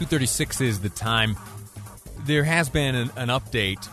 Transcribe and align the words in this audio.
236 0.00 0.62
is 0.62 0.80
the 0.80 0.88
time. 0.88 1.36
There 2.24 2.44
has 2.44 2.70
been 2.70 2.94
an, 2.94 3.10
an 3.16 3.28
update 3.28 3.86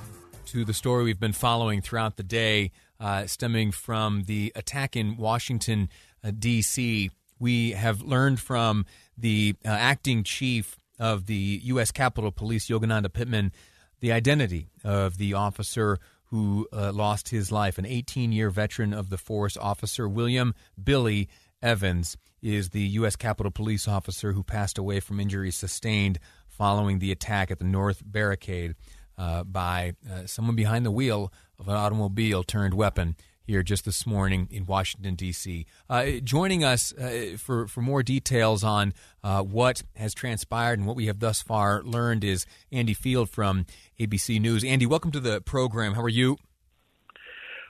to 0.46 0.64
the 0.64 0.74
story 0.74 1.04
we've 1.04 1.20
been 1.20 1.34
following 1.34 1.82
throughout 1.82 2.16
the 2.16 2.24
day, 2.24 2.72
uh, 2.98 3.26
stemming 3.26 3.74
from 3.74 4.24
the 4.24 4.54
attack 4.56 4.96
in 4.96 5.18
Washington, 5.18 5.90
uh, 6.24 6.32
D.C. 6.32 7.12
We 7.40 7.72
have 7.72 8.02
learned 8.04 8.40
from 8.40 8.86
the 9.18 9.56
uh, 9.66 9.68
acting 9.68 10.24
chief 10.24 10.80
of 10.98 11.26
the 11.26 11.60
U.S. 11.66 11.92
Capitol 11.92 12.32
Police, 12.32 12.70
Yogananda 12.70 13.12
Pittman, 13.12 13.52
the 14.00 14.14
identity 14.14 14.70
of 14.86 15.18
the 15.18 15.34
officer 15.34 16.00
who 16.28 16.70
uh, 16.72 16.94
lost 16.94 17.28
his 17.28 17.52
life, 17.52 17.78
an 17.78 17.86
18 17.86 18.32
year 18.32 18.50
veteran 18.50 18.94
of 18.94 19.10
the 19.10 19.18
force, 19.18 19.58
Officer 19.58 20.08
William 20.08 20.56
Billy 20.82 21.28
Evans 21.62 22.16
is 22.42 22.70
the 22.70 22.82
U.S. 22.82 23.16
Capitol 23.16 23.52
Police 23.52 23.88
officer 23.88 24.34
who 24.34 24.44
passed 24.44 24.78
away 24.78 25.00
from 25.00 25.20
injuries 25.20 25.56
sustained 25.56 26.20
following 26.48 27.00
the 27.00 27.12
attack 27.12 27.52
at 27.52 27.60
the 27.60 27.66
North 27.66 28.02
Barricade 28.06 28.76
uh, 29.18 29.44
by 29.44 29.94
uh, 30.10 30.26
someone 30.26 30.56
behind 30.56 30.86
the 30.86 30.92
wheel 30.92 31.32
of 31.60 31.68
an 31.68 31.76
automobile 31.76 32.44
turned 32.44 32.74
weapon 32.74 33.16
here 33.48 33.64
just 33.64 33.86
this 33.86 34.06
morning 34.06 34.48
in 34.52 34.66
Washington, 34.66 35.16
D.C. 35.16 35.66
Uh, 35.90 36.06
joining 36.24 36.64
us 36.64 36.94
uh, 36.94 37.38
for, 37.38 37.68
for 37.68 37.82
more 37.82 38.04
details 38.04 38.64
on 38.64 38.94
uh, 39.24 39.42
what 39.42 39.84
has 39.96 40.14
transpired 40.14 40.78
and 40.78 40.86
what 40.86 40.98
we 40.98 41.06
have 41.06 41.20
thus 41.20 41.42
far 41.42 41.82
learned 41.84 42.24
is 42.24 42.46
Andy 42.72 42.94
Field 42.94 43.30
from 43.30 43.66
ABC 44.00 44.40
News. 44.42 44.64
Andy, 44.66 44.86
welcome 44.86 45.12
to 45.12 45.22
the 45.22 45.40
program. 45.42 45.94
How 45.94 46.02
are 46.02 46.10
you? 46.10 46.38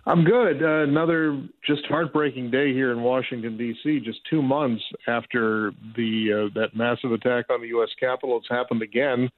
I'm 0.08 0.24
good. 0.24 0.64
Uh, 0.64 0.84
another 0.84 1.44
just 1.66 1.82
heartbreaking 1.90 2.50
day 2.50 2.72
here 2.72 2.94
in 2.94 3.02
Washington 3.02 3.58
D.C. 3.58 4.00
Just 4.06 4.20
two 4.30 4.42
months 4.42 4.82
after 5.06 5.74
the 5.98 6.48
uh, 6.48 6.60
that 6.60 6.70
massive 6.74 7.12
attack 7.12 7.48
on 7.50 7.60
the 7.60 7.68
U.S. 7.68 7.90
Capitol, 8.00 8.38
it's 8.38 8.48
happened 8.50 8.82
again. 8.82 9.30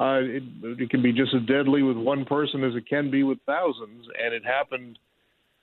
Uh, 0.00 0.20
it, 0.22 0.42
it 0.80 0.88
can 0.88 1.02
be 1.02 1.12
just 1.12 1.34
as 1.34 1.42
deadly 1.46 1.82
with 1.82 1.98
one 1.98 2.24
person 2.24 2.64
as 2.64 2.74
it 2.74 2.88
can 2.88 3.10
be 3.10 3.22
with 3.22 3.36
thousands, 3.44 4.06
and 4.18 4.32
it 4.32 4.42
happened 4.42 4.98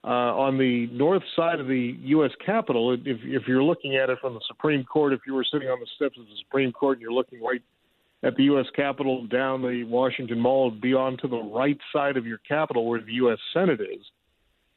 uh, 0.04 0.38
on 0.38 0.60
the 0.60 0.86
north 0.92 1.24
side 1.36 1.60
of 1.60 1.66
the 1.66 1.98
U.S. 2.00 2.32
Capitol. 2.46 2.94
If, 2.94 3.18
if 3.24 3.48
you're 3.48 3.64
looking 3.64 3.96
at 3.96 4.12
it 4.12 4.20
from 4.22 4.36
the 4.36 4.42
Supreme 4.48 4.84
Court, 4.84 5.12
if 5.12 5.22
you 5.26 5.34
were 5.34 5.46
sitting 5.52 5.70
on 5.70 5.80
the 5.80 5.88
steps 5.96 6.20
of 6.20 6.28
the 6.28 6.38
Supreme 6.46 6.72
Court 6.72 6.98
and 6.98 7.02
you're 7.02 7.12
looking 7.12 7.42
right 7.42 7.64
at 8.22 8.36
the 8.36 8.44
U.S. 8.44 8.68
Capitol 8.76 9.26
down 9.26 9.64
the 9.64 9.86
Washington 9.86 10.40
Mall, 10.40 10.70
be 10.70 10.94
on 10.94 11.18
to 11.18 11.28
the 11.28 11.42
right 11.42 11.80
side 11.92 12.16
of 12.16 12.28
your 12.28 12.40
Capitol 12.48 12.86
where 12.86 13.02
the 13.02 13.14
U.S. 13.14 13.40
Senate 13.56 13.82
is 13.82 14.06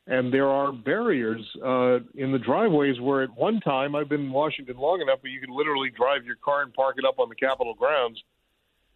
and 0.07 0.33
there 0.33 0.49
are 0.49 0.73
barriers 0.73 1.41
uh, 1.65 1.99
in 2.15 2.33
the 2.33 2.39
driveways 2.39 3.01
where 3.01 3.23
at 3.23 3.37
one 3.37 3.61
time 3.61 3.95
I've 3.95 4.09
been 4.09 4.23
in 4.23 4.33
Washington 4.33 4.77
long 4.77 5.01
enough 5.01 5.23
that 5.23 5.31
you 5.31 5.41
could 5.41 5.51
literally 5.51 5.91
drive 5.97 6.25
your 6.25 6.37
car 6.37 6.63
and 6.63 6.73
park 6.75 6.97
it 6.99 7.05
up 7.05 7.19
on 7.19 7.29
the 7.29 7.37
Capitol 7.37 7.75
grounds. 7.75 8.21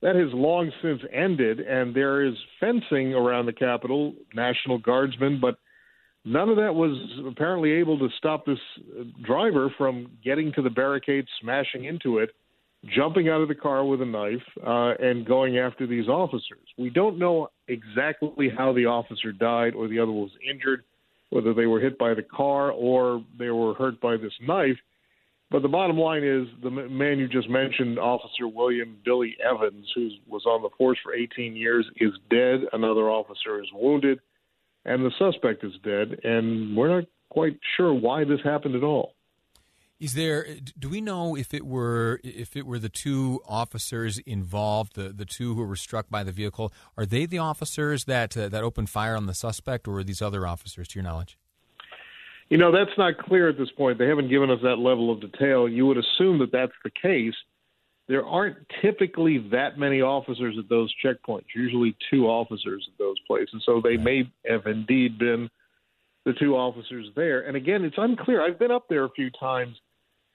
That 0.02 0.16
has 0.16 0.28
long 0.32 0.70
since 0.82 1.00
ended, 1.12 1.60
and 1.60 1.94
there 1.94 2.24
is 2.24 2.34
fencing 2.60 3.14
around 3.14 3.46
the 3.46 3.52
Capitol, 3.52 4.14
National 4.34 4.78
Guardsmen, 4.78 5.40
but 5.40 5.58
none 6.24 6.48
of 6.48 6.56
that 6.56 6.74
was 6.74 6.98
apparently 7.26 7.72
able 7.72 7.98
to 8.00 8.08
stop 8.18 8.44
this 8.44 8.58
uh, 8.98 9.04
driver 9.24 9.72
from 9.78 10.10
getting 10.22 10.52
to 10.54 10.62
the 10.62 10.70
barricade, 10.70 11.24
smashing 11.40 11.84
into 11.84 12.18
it, 12.18 12.30
jumping 12.94 13.28
out 13.28 13.40
of 13.40 13.48
the 13.48 13.54
car 13.54 13.86
with 13.86 14.02
a 14.02 14.04
knife, 14.04 14.42
uh, 14.66 15.02
and 15.02 15.24
going 15.24 15.56
after 15.56 15.86
these 15.86 16.08
officers. 16.08 16.66
We 16.76 16.90
don't 16.90 17.18
know 17.18 17.48
exactly 17.68 18.50
how 18.54 18.72
the 18.74 18.86
officer 18.86 19.32
died 19.32 19.74
or 19.74 19.88
the 19.88 20.00
other 20.00 20.12
was 20.12 20.30
injured 20.48 20.84
whether 21.30 21.52
they 21.52 21.66
were 21.66 21.80
hit 21.80 21.98
by 21.98 22.14
the 22.14 22.22
car 22.22 22.70
or 22.70 23.24
they 23.38 23.50
were 23.50 23.74
hurt 23.74 24.00
by 24.00 24.16
this 24.16 24.32
knife. 24.40 24.76
But 25.50 25.62
the 25.62 25.68
bottom 25.68 25.96
line 25.96 26.24
is 26.24 26.46
the 26.62 26.70
man 26.70 27.18
you 27.18 27.28
just 27.28 27.48
mentioned, 27.48 27.98
Officer 27.98 28.48
William 28.48 28.96
Billy 29.04 29.36
Evans, 29.44 29.86
who 29.94 30.10
was 30.26 30.44
on 30.44 30.62
the 30.62 30.70
force 30.76 30.98
for 31.02 31.14
18 31.14 31.54
years, 31.54 31.86
is 31.96 32.12
dead. 32.30 32.60
Another 32.72 33.10
officer 33.10 33.60
is 33.62 33.68
wounded, 33.72 34.18
and 34.84 35.04
the 35.04 35.12
suspect 35.18 35.62
is 35.62 35.72
dead. 35.84 36.18
And 36.24 36.76
we're 36.76 36.88
not 36.88 37.04
quite 37.30 37.58
sure 37.76 37.94
why 37.94 38.24
this 38.24 38.40
happened 38.42 38.74
at 38.74 38.82
all. 38.82 39.15
Is 39.98 40.12
there? 40.12 40.46
Do 40.78 40.90
we 40.90 41.00
know 41.00 41.36
if 41.36 41.54
it 41.54 41.64
were 41.64 42.20
if 42.22 42.54
it 42.54 42.66
were 42.66 42.78
the 42.78 42.90
two 42.90 43.40
officers 43.48 44.18
involved, 44.18 44.94
the, 44.94 45.08
the 45.08 45.24
two 45.24 45.54
who 45.54 45.64
were 45.64 45.76
struck 45.76 46.10
by 46.10 46.22
the 46.22 46.32
vehicle? 46.32 46.70
Are 46.98 47.06
they 47.06 47.24
the 47.24 47.38
officers 47.38 48.04
that 48.04 48.36
uh, 48.36 48.50
that 48.50 48.62
opened 48.62 48.90
fire 48.90 49.16
on 49.16 49.24
the 49.24 49.32
suspect, 49.32 49.88
or 49.88 49.98
are 49.98 50.04
these 50.04 50.20
other 50.20 50.46
officers, 50.46 50.88
to 50.88 50.98
your 50.98 51.04
knowledge? 51.04 51.38
You 52.50 52.58
know, 52.58 52.70
that's 52.72 52.96
not 52.98 53.16
clear 53.16 53.48
at 53.48 53.56
this 53.56 53.70
point. 53.70 53.98
They 53.98 54.06
haven't 54.06 54.28
given 54.28 54.50
us 54.50 54.58
that 54.62 54.76
level 54.76 55.10
of 55.10 55.20
detail. 55.22 55.66
You 55.66 55.86
would 55.86 55.98
assume 55.98 56.38
that 56.40 56.52
that's 56.52 56.76
the 56.84 56.90
case. 56.90 57.34
There 58.06 58.24
aren't 58.24 58.58
typically 58.82 59.38
that 59.50 59.78
many 59.78 60.02
officers 60.02 60.56
at 60.58 60.68
those 60.68 60.92
checkpoints. 61.02 61.46
Usually, 61.54 61.96
two 62.10 62.26
officers 62.26 62.86
at 62.92 62.98
those 62.98 63.16
places, 63.26 63.62
so 63.64 63.80
they 63.80 63.96
may 63.96 64.30
have 64.46 64.66
indeed 64.66 65.18
been 65.18 65.48
the 66.26 66.34
two 66.34 66.54
officers 66.54 67.06
there. 67.16 67.40
And 67.48 67.56
again, 67.56 67.82
it's 67.82 67.96
unclear. 67.96 68.44
I've 68.44 68.58
been 68.58 68.70
up 68.70 68.88
there 68.90 69.04
a 69.04 69.10
few 69.10 69.30
times 69.30 69.76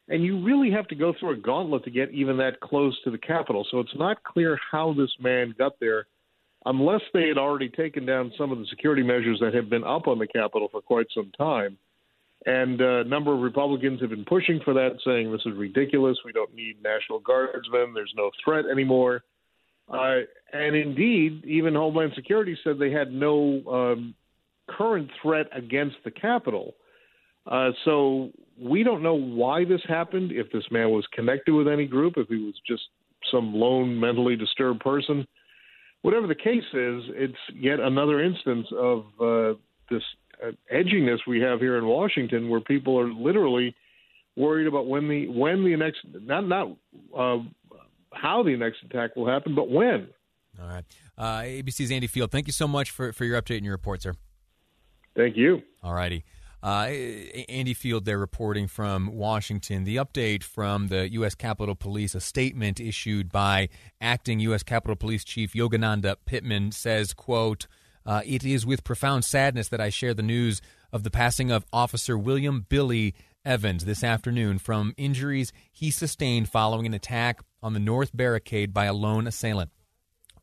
and 0.08 0.24
you 0.24 0.44
really 0.44 0.72
have 0.72 0.88
to 0.90 0.96
go 0.96 1.14
through 1.20 1.32
a 1.32 1.38
gauntlet 1.38 1.84
to 1.86 1.92
get 1.92 2.12
even 2.12 2.38
that 2.38 2.60
close 2.60 2.98
to 3.04 3.12
the 3.12 3.18
Capitol. 3.18 3.66
So 3.72 3.80
it's 3.80 3.96
not 3.96 4.24
clear 4.24 4.60
how 4.72 4.94
this 4.94 5.12
man 5.20 5.56
got 5.58 5.80
there 5.80 6.08
unless 6.66 7.02
they 7.14 7.28
had 7.28 7.38
already 7.38 7.70
taken 7.70 8.06
down 8.06 8.32
some 8.38 8.52
of 8.52 8.60
the 8.60 8.66
security 8.70 9.04
measures 9.04 9.40
that 9.42 9.54
have 9.54 9.70
been 9.70 9.84
up 9.84 10.08
on 10.08 10.20
the 10.20 10.28
Capitol 10.28 10.68
for 10.72 10.82
quite 10.82 11.08
some 11.16 11.32
time. 11.38 11.78
And 12.46 12.82
uh, 12.82 13.02
a 13.02 13.04
number 13.04 13.34
of 13.34 13.42
Republicans 13.42 14.02
have 14.02 14.10
been 14.10 14.26
pushing 14.26 14.60
for 14.66 14.74
that, 14.74 14.98
saying 15.06 15.32
this 15.32 15.42
is 15.46 15.56
ridiculous. 15.56 16.18
We 16.26 16.32
don't 16.32 16.54
need 16.56 16.82
National 16.84 17.20
Guardsmen. 17.20 17.94
There's 17.94 18.14
no 18.16 18.32
threat 18.44 18.66
anymore. 18.72 19.24
Uh, 19.88 20.22
and 20.54 20.76
indeed, 20.76 21.46
even 21.46 21.76
Homeland 21.76 22.14
Security 22.16 22.58
said 22.64 22.80
they 22.80 22.92
had 22.92 23.12
no 23.12 23.62
um, 23.68 24.16
current 24.70 25.10
threat 25.22 25.48
against 25.54 25.98
the 26.04 26.12
Capitol. 26.12 26.74
Uh, 27.46 27.70
so 27.86 28.32
we 28.62 28.84
don't 28.84 29.02
know 29.02 29.16
why 29.16 29.66
this 29.66 29.82
happened, 29.88 30.32
if 30.32 30.52
this 30.52 30.64
man 30.72 30.92
was 30.92 31.06
connected 31.14 31.54
with 31.54 31.68
any 31.68 31.86
group, 31.86 32.14
if 32.18 32.28
he 32.28 32.38
was 32.38 32.54
just 32.68 32.84
some 33.32 33.54
lone 33.54 34.00
mentally 34.00 34.36
disturbed 34.36 34.82
person. 34.82 35.26
Whatever 36.02 36.28
the 36.28 36.36
case 36.36 36.64
is, 36.74 37.04
it's 37.16 37.38
yet 37.54 37.80
another 37.80 38.22
instance 38.24 38.68
of 38.78 39.06
uh, 39.20 39.54
this 39.90 40.04
uh, 40.44 40.52
edginess 40.74 41.20
we 41.28 41.40
have 41.42 41.60
here 41.60 41.78
in 41.78 41.86
Washington, 41.86 42.50
where 42.50 42.60
people 42.60 43.00
are 43.00 43.12
literally 43.12 43.76
worried 44.36 44.68
about 44.68 44.88
when 44.88 45.08
the 45.08 45.28
when 45.28 45.64
the 45.64 45.76
next 45.76 46.00
not 46.14 46.48
not 46.48 46.70
uh, 47.16 47.38
how 48.14 48.42
the 48.44 48.56
next 48.56 48.78
attack 48.84 49.16
will 49.16 49.28
happen, 49.28 49.54
but 49.54 49.70
when. 49.70 50.08
All 50.60 50.68
right, 50.68 50.84
uh, 51.18 51.42
ABC's 51.42 51.92
Andy 51.92 52.08
Field. 52.08 52.32
Thank 52.32 52.48
you 52.48 52.54
so 52.54 52.68
much 52.68 52.90
for 52.90 53.14
for 53.14 53.26
your 53.26 53.40
update 53.40 53.58
and 53.58 53.66
your 53.66 53.76
report, 53.76 54.02
sir. 54.02 54.14
Thank 55.16 55.38
you. 55.38 55.62
All 55.84 55.94
righty. 55.94 56.26
Uh, 56.64 56.90
Andy 57.50 57.74
Field 57.74 58.06
there 58.06 58.20
reporting 58.20 58.68
from 58.68 59.08
Washington. 59.08 59.84
The 59.84 59.96
update 59.96 60.44
from 60.44 60.90
the 60.90 61.12
U.S. 61.14 61.34
Capitol 61.34 61.76
Police, 61.76 62.14
a 62.14 62.22
statement 62.22 62.80
issued 62.80 63.32
by 63.32 63.70
acting 64.00 64.40
U.S. 64.42 64.62
Capitol 64.62 64.96
Police 64.96 65.24
Chief 65.24 65.54
Yogananda 65.54 66.18
Pittman 66.26 66.72
says, 66.72 67.14
quote, 67.14 67.68
uh, 68.06 68.22
it 68.26 68.44
is 68.44 68.66
with 68.66 68.84
profound 68.84 69.26
sadness 69.26 69.70
that 69.70 69.82
I 69.82 69.90
share 69.90 70.14
the 70.14 70.24
news 70.24 70.62
of 70.92 71.04
the 71.04 71.12
passing 71.12 71.52
of 71.52 71.66
Officer 71.74 72.18
William 72.18 72.66
Billy 72.68 73.16
Evans 73.44 73.86
this 73.86 74.04
afternoon 74.04 74.60
from 74.60 74.94
injuries 74.98 75.52
he 75.72 75.90
sustained 75.90 76.50
following 76.50 76.86
an 76.86 76.94
attack 76.94 77.42
on 77.64 77.74
the 77.74 77.80
north 77.80 78.16
barricade 78.16 78.74
by 78.74 78.86
a 78.86 78.94
lone 78.94 79.26
assailant. 79.26 79.72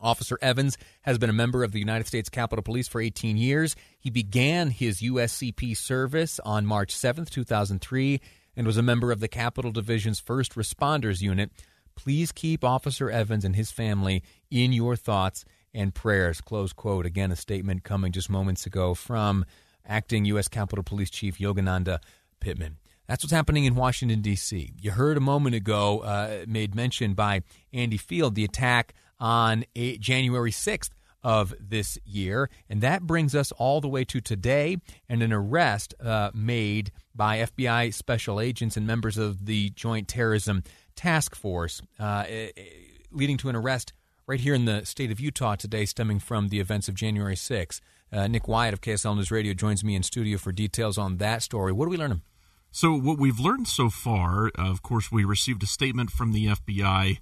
Officer 0.00 0.38
Evans 0.40 0.78
has 1.02 1.18
been 1.18 1.30
a 1.30 1.34
member 1.34 1.64
of 1.64 1.72
the 1.72 1.78
United 1.78 2.06
States 2.06 2.28
Capitol 2.28 2.62
Police 2.62 2.88
for 2.88 3.00
18 3.00 3.36
years. 3.36 3.74
He 3.98 4.10
began 4.10 4.70
his 4.70 5.00
USCP 5.00 5.76
service 5.76 6.40
on 6.44 6.66
March 6.66 6.94
7, 6.94 7.24
2003, 7.24 8.20
and 8.56 8.66
was 8.66 8.76
a 8.76 8.82
member 8.82 9.12
of 9.12 9.20
the 9.20 9.28
Capitol 9.28 9.70
Division's 9.70 10.20
First 10.20 10.54
Responders 10.54 11.20
Unit. 11.20 11.50
Please 11.96 12.30
keep 12.30 12.62
Officer 12.62 13.10
Evans 13.10 13.44
and 13.44 13.56
his 13.56 13.72
family 13.72 14.22
in 14.50 14.72
your 14.72 14.94
thoughts 14.94 15.44
and 15.74 15.94
prayers. 15.94 16.40
Close 16.40 16.72
quote. 16.72 17.06
Again, 17.06 17.32
a 17.32 17.36
statement 17.36 17.82
coming 17.84 18.12
just 18.12 18.30
moments 18.30 18.66
ago 18.66 18.94
from 18.94 19.44
acting 19.86 20.24
U.S. 20.26 20.48
Capitol 20.48 20.84
Police 20.84 21.10
Chief 21.10 21.38
Yogananda 21.38 21.98
Pittman. 22.40 22.76
That's 23.08 23.24
what's 23.24 23.32
happening 23.32 23.64
in 23.64 23.74
Washington, 23.74 24.20
D.C. 24.20 24.74
You 24.80 24.90
heard 24.90 25.16
a 25.16 25.20
moment 25.20 25.54
ago, 25.56 26.00
uh, 26.00 26.44
made 26.46 26.74
mention 26.74 27.14
by 27.14 27.42
Andy 27.72 27.96
Field, 27.96 28.34
the 28.34 28.44
attack 28.44 28.92
on 29.20 29.64
a, 29.74 29.96
January 29.98 30.50
6th 30.50 30.90
of 31.22 31.54
this 31.60 31.98
year. 32.04 32.48
And 32.68 32.80
that 32.80 33.02
brings 33.02 33.34
us 33.34 33.52
all 33.52 33.80
the 33.80 33.88
way 33.88 34.04
to 34.04 34.20
today 34.20 34.78
and 35.08 35.22
an 35.22 35.32
arrest 35.32 35.94
uh, 36.00 36.30
made 36.32 36.92
by 37.14 37.38
FBI 37.38 37.92
special 37.92 38.40
agents 38.40 38.76
and 38.76 38.86
members 38.86 39.18
of 39.18 39.46
the 39.46 39.70
Joint 39.70 40.08
Terrorism 40.08 40.62
Task 40.94 41.34
Force, 41.34 41.80
uh, 41.98 42.24
eh, 42.26 42.50
eh, 42.56 42.62
leading 43.10 43.36
to 43.38 43.48
an 43.48 43.56
arrest 43.56 43.92
right 44.26 44.40
here 44.40 44.54
in 44.54 44.64
the 44.64 44.84
state 44.84 45.10
of 45.10 45.18
Utah 45.18 45.56
today, 45.56 45.84
stemming 45.84 46.20
from 46.20 46.48
the 46.48 46.60
events 46.60 46.88
of 46.88 46.94
January 46.94 47.34
6th. 47.34 47.80
Uh, 48.12 48.26
Nick 48.26 48.48
Wyatt 48.48 48.74
of 48.74 48.80
KSL 48.80 49.16
News 49.16 49.30
Radio 49.30 49.54
joins 49.54 49.84
me 49.84 49.94
in 49.94 50.02
studio 50.02 50.38
for 50.38 50.52
details 50.52 50.96
on 50.98 51.18
that 51.18 51.42
story. 51.42 51.72
What 51.72 51.86
are 51.86 51.90
we 51.90 51.96
learning? 51.96 52.22
So, 52.70 52.94
what 52.98 53.18
we've 53.18 53.40
learned 53.40 53.66
so 53.66 53.88
far, 53.90 54.48
uh, 54.48 54.70
of 54.70 54.82
course, 54.82 55.10
we 55.10 55.24
received 55.24 55.62
a 55.62 55.66
statement 55.66 56.10
from 56.10 56.32
the 56.32 56.46
FBI 56.46 57.18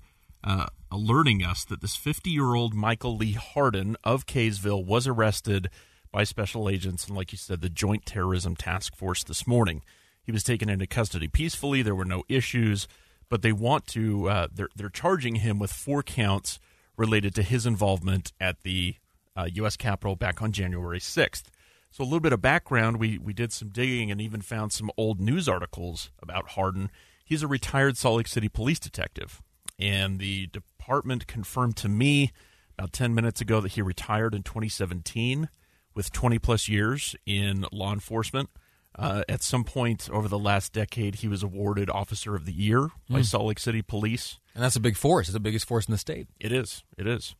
uh, 0.47 0.67
alerting 0.93 1.43
us 1.43 1.65
that 1.65 1.81
this 1.81 1.97
50 1.97 2.31
year 2.31 2.55
old 2.55 2.73
Michael 2.73 3.17
Lee 3.17 3.33
Hardin 3.33 3.97
of 4.05 4.27
Kaysville 4.27 4.85
was 4.85 5.07
arrested 5.07 5.69
by 6.13 6.25
special 6.25 6.69
agents 6.69 7.07
and, 7.07 7.17
like 7.17 7.33
you 7.33 7.39
said, 7.39 7.61
the 7.61 7.69
Joint 7.69 8.07
Terrorism 8.07 8.55
Task 8.55 8.95
Force 8.95 9.25
this 9.25 9.47
morning. 9.47 9.83
He 10.23 10.33
was 10.33 10.45
taken 10.45 10.69
into 10.69 10.87
custody 10.87 11.29
peacefully. 11.29 11.83
There 11.83 11.95
were 11.95 12.05
no 12.05 12.23
issues, 12.29 12.87
but 13.29 13.43
they 13.43 13.53
want 13.53 13.87
to, 13.89 14.29
uh, 14.29 14.49
they're, 14.53 14.69
they're 14.75 14.89
charging 14.89 15.37
him 15.37 15.59
with 15.59 15.73
four 15.73 16.03
counts 16.03 16.59
related 16.97 17.35
to 17.35 17.43
his 17.43 17.67
involvement 17.67 18.33
at 18.41 18.63
the 18.63 18.97
uh, 19.37 19.49
U.S. 19.53 19.77
Capitol 19.77 20.17
back 20.17 20.41
on 20.41 20.53
January 20.53 21.01
6th. 21.01 21.45
So, 21.91 22.03
a 22.03 22.05
little 22.05 22.21
bit 22.21 22.33
of 22.33 22.41
background 22.41 22.99
we, 22.99 23.19
we 23.19 23.33
did 23.33 23.53
some 23.53 23.69
digging 23.69 24.11
and 24.11 24.21
even 24.21 24.41
found 24.41 24.73
some 24.73 24.91
old 24.97 25.21
news 25.21 25.49
articles 25.49 26.11
about 26.23 26.51
Hardin. 26.51 26.91
He's 27.25 27.43
a 27.43 27.49
retired 27.49 27.97
Salt 27.97 28.19
Lake 28.19 28.29
City 28.29 28.49
police 28.49 28.79
detective, 28.79 29.43
and 29.78 30.19
the 30.19 30.46
department 30.46 31.26
confirmed 31.26 31.76
to 31.76 31.88
me 31.88 32.32
about 32.78 32.93
10 32.93 33.14
minutes 33.14 33.40
ago 33.40 33.61
that 33.61 33.73
he 33.73 33.82
retired 33.82 34.34
in 34.34 34.43
2017 34.43 35.49
with 35.94 36.12
20 36.12 36.38
plus 36.38 36.69
years 36.69 37.17
in 37.25 37.64
law 37.73 37.93
enforcement. 37.93 38.50
Uh, 38.99 39.23
at 39.28 39.43
some 39.43 39.64
point 39.64 40.08
over 40.11 40.26
the 40.26 40.38
last 40.38 40.73
decade, 40.73 41.17
he 41.17 41.28
was 41.28 41.43
awarded 41.43 41.90
Officer 41.90 42.34
of 42.34 42.46
the 42.46 42.52
Year 42.52 42.88
by 43.11 43.20
mm. 43.20 43.25
Salt 43.25 43.44
Lake 43.44 43.58
City 43.58 43.82
Police. 43.82 44.38
And 44.55 44.62
that's 44.62 44.76
a 44.76 44.81
big 44.81 44.96
force. 44.96 45.28
It's 45.28 45.34
the 45.34 45.40
biggest 45.40 45.69
force 45.69 45.87
in 45.87 45.93
the 45.93 45.99
state. 45.99 46.28
It 46.40 46.50
is. 46.50 46.82
It 46.96 47.06
is. 47.06 47.34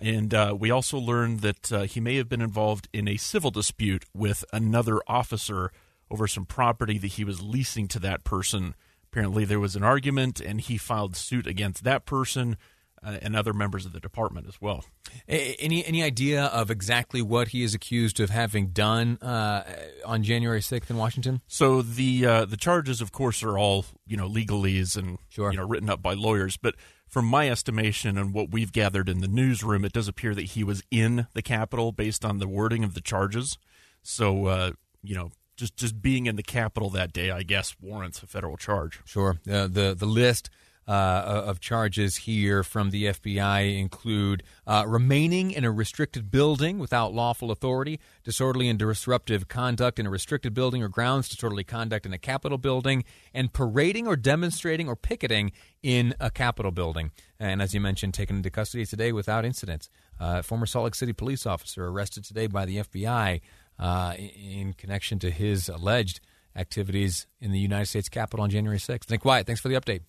And 0.00 0.32
uh, 0.32 0.56
we 0.58 0.70
also 0.70 0.98
learned 0.98 1.40
that 1.40 1.72
uh, 1.72 1.82
he 1.82 2.00
may 2.00 2.16
have 2.16 2.28
been 2.28 2.40
involved 2.40 2.88
in 2.92 3.06
a 3.06 3.18
civil 3.18 3.50
dispute 3.50 4.06
with 4.14 4.44
another 4.52 5.00
officer 5.06 5.70
over 6.10 6.26
some 6.26 6.46
property 6.46 6.96
that 6.96 7.08
he 7.08 7.24
was 7.24 7.42
leasing 7.42 7.86
to 7.88 7.98
that 7.98 8.24
person. 8.24 8.74
Apparently, 9.12 9.44
there 9.44 9.60
was 9.60 9.76
an 9.76 9.82
argument, 9.82 10.40
and 10.40 10.60
he 10.60 10.76
filed 10.76 11.16
suit 11.16 11.46
against 11.46 11.82
that 11.84 12.06
person 12.06 12.56
uh, 13.02 13.18
and 13.22 13.34
other 13.34 13.52
members 13.52 13.86
of 13.86 13.92
the 13.92 14.00
department 14.00 14.46
as 14.46 14.60
well. 14.60 14.84
Any 15.26 15.84
any 15.84 16.02
idea 16.02 16.44
of 16.44 16.70
exactly 16.70 17.22
what 17.22 17.48
he 17.48 17.62
is 17.62 17.74
accused 17.74 18.20
of 18.20 18.30
having 18.30 18.68
done 18.68 19.18
uh, 19.20 19.64
on 20.04 20.22
January 20.22 20.62
sixth 20.62 20.90
in 20.90 20.96
Washington? 20.96 21.40
So 21.48 21.82
the 21.82 22.26
uh, 22.26 22.44
the 22.44 22.56
charges, 22.56 23.00
of 23.00 23.10
course, 23.10 23.42
are 23.42 23.58
all 23.58 23.86
you 24.06 24.16
know 24.16 24.28
legalese 24.28 24.96
and 24.96 25.18
sure. 25.28 25.50
you 25.50 25.56
know 25.56 25.66
written 25.66 25.90
up 25.90 26.02
by 26.02 26.14
lawyers, 26.14 26.56
but 26.56 26.74
from 27.08 27.24
my 27.24 27.50
estimation 27.50 28.16
and 28.16 28.32
what 28.32 28.52
we've 28.52 28.72
gathered 28.72 29.08
in 29.08 29.20
the 29.20 29.28
newsroom, 29.28 29.84
it 29.84 29.92
does 29.92 30.06
appear 30.06 30.32
that 30.32 30.42
he 30.42 30.62
was 30.62 30.82
in 30.92 31.26
the 31.34 31.42
Capitol 31.42 31.90
based 31.90 32.24
on 32.24 32.38
the 32.38 32.46
wording 32.46 32.84
of 32.84 32.94
the 32.94 33.00
charges. 33.00 33.58
So, 34.02 34.46
uh, 34.46 34.72
you 35.02 35.16
know, 35.16 35.32
just 35.60 35.76
just 35.76 36.02
being 36.02 36.26
in 36.26 36.36
the 36.36 36.42
Capitol 36.42 36.90
that 36.90 37.12
day, 37.12 37.30
I 37.30 37.42
guess, 37.42 37.76
warrants 37.80 38.22
a 38.22 38.26
federal 38.26 38.56
charge. 38.56 39.00
Sure. 39.04 39.38
Uh, 39.48 39.68
the 39.68 39.94
the 39.96 40.06
list 40.06 40.50
uh, 40.88 41.44
of 41.46 41.60
charges 41.60 42.16
here 42.16 42.64
from 42.64 42.90
the 42.90 43.04
FBI 43.04 43.78
include 43.78 44.42
uh, 44.66 44.84
remaining 44.88 45.52
in 45.52 45.64
a 45.64 45.70
restricted 45.70 46.32
building 46.32 46.80
without 46.80 47.12
lawful 47.14 47.52
authority, 47.52 48.00
disorderly 48.24 48.68
and 48.68 48.78
disruptive 48.78 49.46
conduct 49.46 50.00
in 50.00 50.06
a 50.06 50.10
restricted 50.10 50.52
building 50.52 50.82
or 50.82 50.88
grounds, 50.88 51.28
disorderly 51.28 51.62
conduct 51.62 52.06
in 52.06 52.12
a 52.12 52.18
Capitol 52.18 52.58
building, 52.58 53.04
and 53.32 53.52
parading 53.52 54.08
or 54.08 54.16
demonstrating 54.16 54.88
or 54.88 54.96
picketing 54.96 55.52
in 55.80 56.12
a 56.18 56.28
Capitol 56.28 56.72
building. 56.72 57.12
And 57.38 57.62
as 57.62 57.72
you 57.72 57.80
mentioned, 57.80 58.14
taken 58.14 58.36
into 58.36 58.50
custody 58.50 58.84
today 58.84 59.12
without 59.12 59.44
incident. 59.44 59.88
Uh, 60.18 60.42
former 60.42 60.66
Salt 60.66 60.86
Lake 60.86 60.94
City 60.96 61.12
police 61.12 61.46
officer 61.46 61.86
arrested 61.86 62.24
today 62.24 62.48
by 62.48 62.66
the 62.66 62.78
FBI 62.78 63.40
uh, 63.80 64.14
in 64.16 64.74
connection 64.74 65.18
to 65.18 65.30
his 65.30 65.68
alleged 65.68 66.20
activities 66.54 67.26
in 67.40 67.50
the 67.50 67.58
United 67.58 67.86
States 67.86 68.08
Capitol 68.08 68.44
on 68.44 68.50
January 68.50 68.78
6th. 68.78 69.10
Nick 69.10 69.24
Wyatt, 69.24 69.46
thanks 69.46 69.60
for 69.60 69.68
the 69.68 69.74
update. 69.74 70.02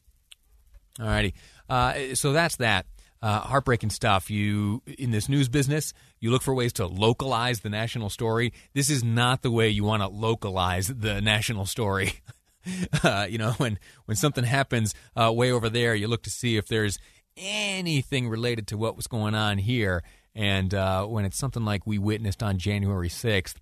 All 0.99 1.07
righty. 1.07 1.33
Uh, 1.69 2.13
so 2.13 2.33
that's 2.33 2.57
that. 2.57 2.85
Uh, 3.21 3.39
heartbreaking 3.39 3.91
stuff. 3.91 4.29
You 4.31 4.81
in 4.85 5.11
this 5.11 5.29
news 5.29 5.47
business, 5.47 5.93
you 6.19 6.31
look 6.31 6.41
for 6.41 6.55
ways 6.55 6.73
to 6.73 6.87
localize 6.87 7.59
the 7.59 7.69
national 7.69 8.09
story. 8.09 8.51
This 8.73 8.89
is 8.89 9.03
not 9.03 9.43
the 9.43 9.51
way 9.51 9.69
you 9.69 9.83
want 9.83 10.01
to 10.01 10.07
localize 10.07 10.87
the 10.87 11.21
national 11.21 11.67
story. 11.67 12.13
uh, 13.03 13.27
you 13.29 13.37
know, 13.37 13.51
when 13.53 13.77
when 14.05 14.17
something 14.17 14.43
happens 14.43 14.95
uh, 15.15 15.31
way 15.31 15.51
over 15.51 15.69
there, 15.69 15.93
you 15.93 16.07
look 16.07 16.23
to 16.23 16.31
see 16.31 16.57
if 16.57 16.67
there's 16.67 16.97
anything 17.37 18.27
related 18.27 18.67
to 18.67 18.77
what 18.77 18.95
was 18.95 19.07
going 19.07 19.35
on 19.35 19.59
here. 19.59 20.03
And 20.33 20.73
uh, 20.73 21.05
when 21.05 21.25
it's 21.25 21.37
something 21.37 21.65
like 21.65 21.85
we 21.85 21.97
witnessed 21.97 22.41
on 22.41 22.57
January 22.57 23.09
sixth, 23.09 23.59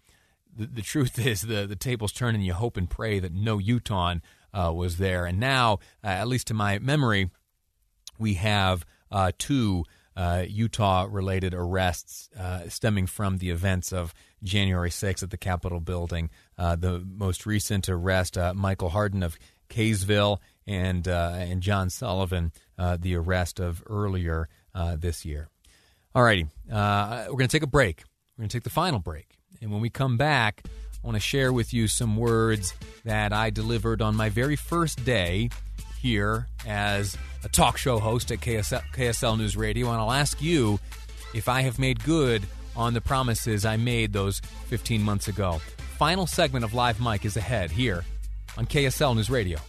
the, 0.56 0.68
the 0.68 0.82
truth 0.82 1.18
is 1.26 1.42
the 1.42 1.66
the 1.66 1.76
tables 1.76 2.12
turn, 2.12 2.36
and 2.36 2.46
you 2.46 2.54
hope 2.54 2.78
and 2.78 2.90
pray 2.90 3.20
that 3.20 3.34
no 3.34 3.58
Utah 3.58 4.16
uh, 4.54 4.72
was 4.74 4.98
there. 4.98 5.26
And 5.26 5.40
now, 5.40 5.80
uh, 6.04 6.08
at 6.08 6.28
least 6.28 6.48
to 6.48 6.54
my 6.54 6.80
memory, 6.80 7.32
we 8.18 8.36
have 8.36 8.86
uh, 9.12 9.32
two 9.38 9.86
uh, 10.16 10.44
Utah 10.48 11.08
related 11.10 11.54
arrests 11.54 12.30
uh, 12.38 12.68
stemming 12.68 13.08
from 13.08 13.38
the 13.38 13.52
events 13.52 13.94
of 13.94 14.14
January 14.44 14.90
6th 14.90 15.24
at 15.24 15.30
the 15.30 15.38
Capitol 15.38 15.80
building. 15.80 16.30
The 16.58 17.02
most 17.06 17.46
recent 17.46 17.88
arrest, 17.88 18.38
Michael 18.54 18.90
Hardin 18.90 19.24
of 19.24 19.38
Kaysville, 19.70 20.40
and, 20.68 21.08
and 21.08 21.62
John 21.62 21.90
Sullivan, 21.90 22.52
the 22.78 23.16
arrest 23.16 23.62
of 23.62 23.82
earlier 23.88 24.50
this 24.98 25.24
year. 25.24 25.50
All 26.16 26.24
righty, 26.24 26.48
uh, 26.72 27.26
we're 27.28 27.34
going 27.34 27.48
to 27.48 27.56
take 27.56 27.64
a 27.64 27.68
break. 27.68 28.04
We're 28.36 28.44
going 28.44 28.50
to 28.50 28.58
take 28.58 28.64
the 28.64 28.72
final 28.72 29.00
break. 29.00 29.28
And 29.62 29.72
when 29.72 29.80
we 29.80 29.90
come 29.90 30.18
back, 30.18 30.64
I 30.66 31.08
want 31.08 31.16
to 31.16 31.22
share 31.22 31.54
with 31.54 31.74
you 31.74 31.88
some 31.88 32.18
words 32.18 32.74
that 33.06 33.32
I 33.32 33.52
delivered 33.52 34.02
on 34.02 34.16
my 34.16 34.30
very 34.30 34.56
first 34.56 35.06
day 35.06 35.50
here 36.02 36.48
as 36.66 37.16
a 37.44 37.50
talk 37.50 37.78
show 37.78 38.00
host 38.00 38.32
at 38.32 38.40
KSL, 38.40 38.82
KSL 38.94 39.38
News 39.38 39.56
Radio, 39.56 39.88
and 39.92 39.98
I'll 39.98 40.12
ask 40.12 40.42
you 40.42 40.80
if 41.36 41.48
I 41.48 41.62
have 41.62 41.78
made 41.78 42.04
good 42.04 42.44
on 42.76 42.94
the 42.94 43.02
promises 43.02 43.64
I 43.64 43.78
made 43.78 44.12
those 44.12 44.40
15 44.68 45.04
months 45.04 45.28
ago. 45.28 45.62
Final 45.98 46.26
segment 46.26 46.66
of 46.66 46.74
Live 46.74 47.00
Mike 47.00 47.26
is 47.26 47.38
ahead 47.38 47.70
here 47.70 48.04
on 48.58 48.66
KSL 48.66 49.16
News 49.16 49.30
Radio. 49.30 49.60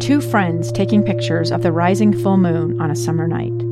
Two 0.00 0.20
friends 0.20 0.72
taking 0.72 1.04
pictures 1.04 1.52
of 1.52 1.62
the 1.62 1.70
rising 1.70 2.12
full 2.12 2.36
moon 2.36 2.80
on 2.80 2.90
a 2.90 2.96
summer 2.96 3.28
night. 3.28 3.71